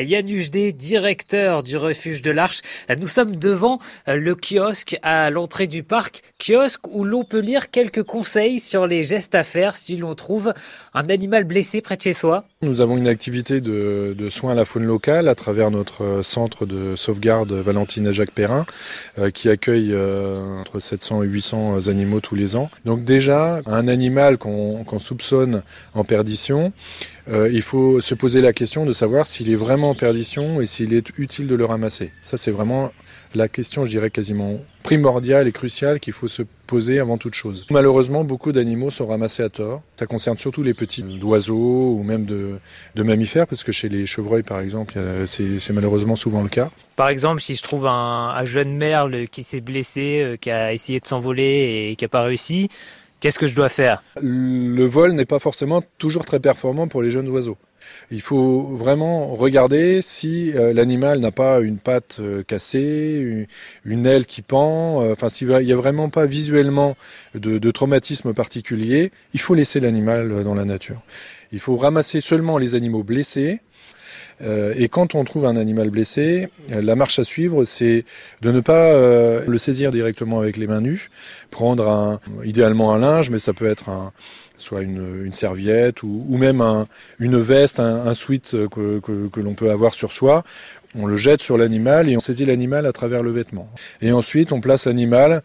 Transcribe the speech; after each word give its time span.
Yann 0.00 0.28
Ujde, 0.28 0.72
directeur 0.76 1.62
du 1.62 1.76
refuge 1.76 2.22
de 2.22 2.30
l'Arche. 2.30 2.62
Nous 2.98 3.08
sommes 3.08 3.36
devant 3.36 3.78
le 4.06 4.34
kiosque 4.34 4.96
à 5.02 5.30
l'entrée 5.30 5.66
du 5.66 5.82
parc, 5.82 6.22
kiosque 6.38 6.86
où 6.88 7.04
l'on 7.04 7.24
peut 7.24 7.40
lire 7.40 7.70
quelques 7.70 8.02
conseils 8.02 8.60
sur 8.60 8.86
les 8.86 9.02
gestes 9.02 9.34
à 9.34 9.44
faire 9.44 9.76
si 9.76 9.96
l'on 9.96 10.14
trouve 10.14 10.54
un 10.94 11.08
animal 11.08 11.44
blessé 11.44 11.80
près 11.80 11.96
de 11.96 12.02
chez 12.02 12.12
soi. 12.12 12.44
Nous 12.64 12.80
avons 12.80 12.96
une 12.96 13.08
activité 13.08 13.60
de, 13.60 14.28
soins 14.30 14.52
à 14.52 14.54
la 14.54 14.64
faune 14.64 14.84
locale 14.84 15.28
à 15.28 15.34
travers 15.34 15.70
notre 15.70 16.22
centre 16.22 16.66
de 16.66 16.96
sauvegarde 16.96 17.52
Valentine 17.52 18.06
et 18.06 18.12
Jacques 18.12 18.32
Perrin 18.32 18.66
euh, 19.18 19.30
qui 19.30 19.48
accueille 19.48 19.92
euh, 19.92 20.60
entre 20.60 20.80
700 20.80 21.22
et 21.22 21.26
800 21.26 21.88
animaux 21.88 22.20
tous 22.20 22.34
les 22.34 22.56
ans. 22.56 22.70
Donc 22.84 23.04
déjà, 23.04 23.60
un 23.66 23.88
animal 23.88 24.38
qu'on 24.38 24.98
soupçonne 24.98 25.62
en 25.94 26.04
perdition, 26.04 26.72
euh, 27.28 27.48
il 27.52 27.62
faut 27.62 28.00
se 28.00 28.14
poser 28.14 28.40
la 28.40 28.52
question 28.52 28.84
de 28.84 28.92
savoir 28.92 29.26
s'il 29.26 29.50
est 29.50 29.56
vraiment 29.56 29.90
en 29.90 29.94
perdition 29.94 30.60
et 30.60 30.66
s'il 30.66 30.92
est 30.92 31.16
utile 31.18 31.46
de 31.46 31.54
le 31.54 31.64
ramasser. 31.64 32.12
Ça, 32.22 32.36
c'est 32.36 32.50
vraiment 32.50 32.92
la 33.34 33.48
question, 33.48 33.84
je 33.84 33.90
dirais, 33.90 34.10
quasiment 34.10 34.60
primordiale 34.84 35.48
et 35.48 35.52
cruciale 35.52 35.98
qu'il 35.98 36.12
faut 36.12 36.28
se 36.28 36.42
poser 36.66 37.00
avant 37.00 37.18
toute 37.18 37.34
chose. 37.34 37.66
Malheureusement, 37.70 38.22
beaucoup 38.22 38.52
d'animaux 38.52 38.90
sont 38.90 39.06
ramassés 39.06 39.42
à 39.42 39.48
tort. 39.48 39.82
Ça 39.96 40.06
concerne 40.06 40.36
surtout 40.38 40.62
les 40.62 40.74
petits 40.74 41.02
d'oiseaux 41.18 41.96
ou 41.98 42.02
même 42.04 42.26
de, 42.26 42.60
mammifères, 42.94 43.46
parce 43.46 43.64
que 43.64 43.72
chez 43.72 43.88
les 43.88 44.06
chevreuils, 44.06 44.42
par 44.42 44.60
exemple, 44.60 44.94
c'est 45.26 45.72
malheureusement 45.72 46.16
souvent 46.16 46.42
le 46.42 46.48
cas. 46.48 46.70
Par 46.96 47.08
exemple, 47.08 47.40
si 47.40 47.56
je 47.56 47.62
trouve 47.62 47.86
un, 47.86 48.44
jeune 48.44 48.76
merle 48.76 49.26
qui 49.28 49.42
s'est 49.42 49.62
blessé, 49.62 50.20
euh, 50.22 50.36
qui 50.36 50.50
a 50.50 50.72
essayé 50.72 51.00
de 51.00 51.06
s'envoler 51.06 51.88
et 51.90 51.96
qui 51.96 52.04
n'a 52.04 52.08
pas 52.08 52.22
réussi, 52.22 52.68
Qu'est-ce 53.24 53.38
que 53.38 53.46
je 53.46 53.56
dois 53.56 53.70
faire? 53.70 54.02
Le 54.20 54.84
vol 54.84 55.12
n'est 55.12 55.24
pas 55.24 55.38
forcément 55.38 55.82
toujours 55.96 56.26
très 56.26 56.40
performant 56.40 56.88
pour 56.88 57.00
les 57.00 57.08
jeunes 57.08 57.30
oiseaux. 57.30 57.56
Il 58.10 58.20
faut 58.20 58.64
vraiment 58.64 59.28
regarder 59.28 60.02
si 60.02 60.52
euh, 60.54 60.74
l'animal 60.74 61.20
n'a 61.20 61.30
pas 61.30 61.60
une 61.60 61.78
patte 61.78 62.18
euh, 62.20 62.42
cassée, 62.42 63.46
une, 63.86 64.06
aile 64.06 64.26
qui 64.26 64.42
pend, 64.42 65.00
euh, 65.00 65.12
enfin 65.12 65.30
s'il 65.30 65.48
n'y 65.48 65.72
a 65.72 65.76
vraiment 65.76 66.10
pas 66.10 66.26
visuellement 66.26 66.98
de, 67.34 67.56
de, 67.56 67.70
traumatisme 67.70 68.34
particulier, 68.34 69.10
il 69.32 69.40
faut 69.40 69.54
laisser 69.54 69.80
l'animal 69.80 70.44
dans 70.44 70.54
la 70.54 70.66
nature. 70.66 71.00
Il 71.50 71.60
faut 71.60 71.78
ramasser 71.78 72.20
seulement 72.20 72.58
les 72.58 72.74
animaux 72.74 73.04
blessés, 73.04 73.60
et 74.40 74.88
quand 74.88 75.14
on 75.14 75.24
trouve 75.24 75.46
un 75.46 75.56
animal 75.56 75.90
blessé, 75.90 76.48
euh, 76.72 76.82
la 76.82 76.96
marche 76.96 77.18
à 77.18 77.24
suivre, 77.24 77.64
c'est 77.64 78.04
de 78.42 78.50
ne 78.50 78.60
pas 78.60 78.92
euh, 78.92 79.42
le 79.46 79.58
saisir 79.58 79.90
directement 79.90 80.40
avec 80.40 80.56
les 80.56 80.66
mains 80.66 80.80
nues, 80.80 81.10
prendre 81.50 81.88
un, 81.88 82.20
idéalement 82.44 82.92
un 82.92 82.98
linge, 82.98 83.30
mais 83.30 83.38
ça 83.38 83.52
peut 83.52 83.66
être 83.66 83.90
soit 84.56 84.82
une, 84.82 85.32
serviette 85.32 86.02
ou, 86.02 86.36
même 86.38 86.62
une 87.18 87.38
veste, 87.38 87.80
un, 87.80 88.06
un 88.06 88.14
sweat 88.14 88.56
que 88.70 89.40
l'on 89.40 89.54
peut 89.54 89.70
avoir 89.70 89.94
sur 89.94 90.12
soi. 90.12 90.44
On 90.96 91.06
le 91.06 91.16
jette 91.16 91.42
sur 91.42 91.58
l'animal 91.58 92.08
et 92.08 92.16
on 92.16 92.20
saisit 92.20 92.44
l'animal 92.44 92.86
à 92.86 92.92
travers 92.92 93.22
le 93.24 93.32
vêtement. 93.32 93.68
Et 94.00 94.12
ensuite, 94.12 94.52
on 94.52 94.60
place 94.60 94.86
l'animal 94.86 95.42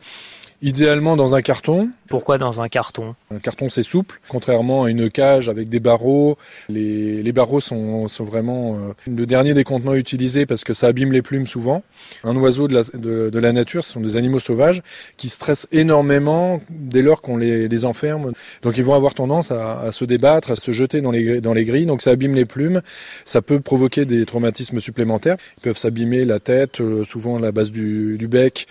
idéalement 0.62 1.16
dans 1.16 1.36
un 1.36 1.42
carton. 1.42 1.90
Pourquoi 2.08 2.38
dans 2.38 2.62
un 2.62 2.68
carton? 2.68 3.16
Un 3.34 3.40
carton 3.40 3.70
c'est 3.70 3.84
souple, 3.84 4.20
contrairement 4.28 4.84
à 4.84 4.90
une 4.90 5.10
cage 5.10 5.48
avec 5.48 5.70
des 5.70 5.80
barreaux. 5.80 6.38
Les, 6.68 7.24
les 7.24 7.32
barreaux 7.32 7.60
sont, 7.60 8.08
sont 8.08 8.24
vraiment 8.24 8.76
euh, 8.76 8.94
le 9.08 9.26
dernier 9.26 9.54
des 9.54 9.64
contenants 9.64 9.94
utilisés 9.94 10.46
parce 10.46 10.64
que 10.64 10.74
ça 10.74 10.88
abîme 10.88 11.12
les 11.12 11.22
plumes 11.22 11.48
souvent. 11.48 11.84
Un 12.24 12.36
oiseau 12.36 12.68
de 12.68 12.74
la, 12.74 12.84
de, 12.94 13.30
de 13.30 13.40
la 13.40 13.54
nature, 13.54 13.84
ce 13.84 13.94
sont 13.94 14.02
des 14.02 14.18
animaux 14.18 14.40
sauvages 14.40 14.82
qui 15.18 15.30
stressent 15.30 15.68
énormément 15.72 16.62
dès 16.70 17.02
lors 17.02 17.22
qu'on 17.22 17.38
les, 17.38 17.68
les, 17.68 17.86
enferme. 17.86 18.34
Donc 18.62 18.78
ils 18.78 18.84
vont 18.84 18.96
avoir 18.96 19.14
tendance 19.14 19.52
à, 19.52 19.80
à, 19.80 19.92
se 19.94 20.04
débattre, 20.04 20.52
à 20.52 20.56
se 20.56 20.74
jeter 20.74 21.00
dans 21.00 21.12
les, 21.12 21.40
dans 21.40 21.54
les 21.54 21.64
grilles. 21.64 21.86
Donc 21.86 22.02
ça 22.02 22.12
abîme 22.12 22.36
les 22.36 22.46
plumes. 22.46 22.82
Ça 23.24 23.42
peut 23.42 23.62
provoquer 23.62 24.04
des 24.06 24.26
traumatismes 24.26 24.82
supplémentaires. 24.82 25.38
Ils 25.60 25.62
peuvent 25.62 25.78
s'abîmer 25.78 26.26
la 26.26 26.40
tête, 26.40 26.82
euh, 26.82 27.06
souvent 27.06 27.40
la 27.40 27.54
base 27.54 27.72
du, 27.72 28.18
du 28.18 28.28
bec, 28.28 28.68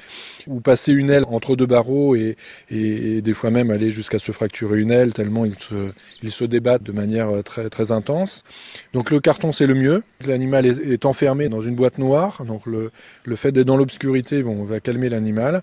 ou 0.47 0.61
passer 0.61 0.93
une 0.93 1.09
aile 1.09 1.25
entre 1.31 1.57
deux 1.57 1.65
barreaux 1.67 1.78
et, 2.15 2.37
des 3.21 3.35
fois 3.35 3.51
même 3.51 3.71
aller 3.71 3.91
jusqu'à 3.91 4.19
se 4.19 4.33
fracturer 4.33 4.79
une 4.79 4.91
aile 4.91 5.13
tellement 5.13 5.45
ils 5.45 5.59
se, 5.59 5.93
ils 6.23 6.31
se 6.31 6.45
débattent 6.45 6.83
de 6.83 6.93
manière 6.93 7.29
euh, 7.29 7.43
très, 7.43 7.69
très 7.69 7.93
intense. 7.93 8.45
Donc 8.93 9.11
le 9.11 9.21
carton 9.21 9.53
c'est 9.53 9.67
le 9.67 9.75
mieux. 9.75 10.03
L'animal 10.27 10.67
est, 10.67 11.05
enfermé 11.05 11.49
dans 11.49 11.63
une 11.63 11.75
boîte 11.75 11.99
noire, 11.99 12.45
donc 12.45 12.67
le, 12.67 12.91
le 13.25 13.37
fait 13.37 13.53
d'être 13.53 13.67
dans 13.67 13.77
l'obscurité 13.77 14.43
va 14.43 14.81
calmer 14.81 15.09
l'animal. 15.09 15.63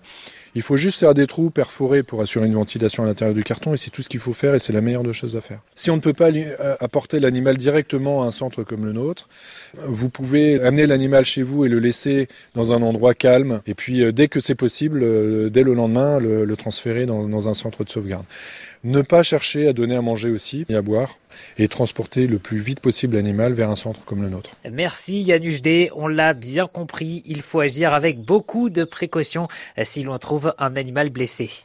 Il 0.54 0.62
faut 0.62 0.76
juste 0.76 1.00
faire 1.00 1.12
des 1.12 1.26
trous 1.26 1.50
perforés 1.50 2.02
pour 2.02 2.22
assurer 2.22 2.46
une 2.46 2.54
ventilation 2.54 3.02
à 3.02 3.06
l'intérieur 3.06 3.34
du 3.34 3.44
carton 3.44 3.74
et 3.74 3.76
c'est 3.76 3.90
tout 3.90 4.00
ce 4.00 4.08
qu'il 4.08 4.20
faut 4.20 4.32
faire 4.32 4.54
et 4.54 4.58
c'est 4.58 4.72
la 4.72 4.80
meilleure 4.80 5.02
des 5.02 5.12
choses 5.12 5.36
à 5.36 5.42
faire. 5.42 5.60
Si 5.74 5.90
on 5.90 5.96
ne 5.96 6.00
peut 6.00 6.14
pas 6.14 6.30
euh, 6.30 6.76
apporter 6.80 7.20
l'animal 7.20 7.58
directement 7.58 8.22
à 8.22 8.26
un 8.26 8.30
centre 8.30 8.62
comme 8.62 8.86
le 8.86 8.92
nôtre, 8.92 9.28
vous 9.86 10.08
pouvez 10.08 10.58
amener 10.62 10.86
l'animal 10.86 11.26
chez 11.26 11.42
vous 11.42 11.66
et 11.66 11.68
le 11.68 11.78
laisser 11.78 12.28
dans 12.54 12.72
un 12.72 12.80
endroit 12.80 13.12
calme 13.12 13.60
et 13.66 13.74
puis 13.74 14.02
euh, 14.02 14.12
dès 14.12 14.28
que 14.28 14.40
c'est 14.40 14.54
possible, 14.54 15.00
dès 15.50 15.62
le 15.62 15.74
lendemain, 15.74 16.05
le, 16.20 16.56
transférer 16.56 17.06
dans, 17.06 17.48
un 17.48 17.54
centre 17.54 17.84
de 17.84 17.88
sauvegarde. 17.88 18.24
Ne 18.84 19.02
pas 19.02 19.22
chercher 19.22 19.68
à 19.68 19.72
donner 19.72 19.96
à 19.96 20.02
manger 20.02 20.30
aussi 20.30 20.64
et 20.68 20.74
à 20.74 20.82
boire 20.82 21.18
et 21.58 21.68
transporter 21.68 22.26
le 22.26 22.38
plus 22.38 22.58
vite 22.58 22.80
possible 22.80 23.16
l'animal 23.16 23.52
vers 23.52 23.70
un 23.70 23.76
centre 23.76 24.04
comme 24.04 24.22
le 24.22 24.28
nôtre. 24.28 24.50
Merci 24.70 25.22
Yanush 25.22 25.60
D, 25.60 25.90
on 25.94 26.08
l'a 26.08 26.34
bien 26.34 26.66
compris, 26.66 27.22
il 27.26 27.42
faut 27.42 27.60
agir 27.60 27.94
avec 27.94 28.20
beaucoup 28.20 28.70
de 28.70 28.84
précautions 28.84 29.48
si 29.82 30.02
l'on 30.02 30.16
trouve 30.18 30.54
un 30.58 30.76
animal 30.76 31.10
blessé. 31.10 31.64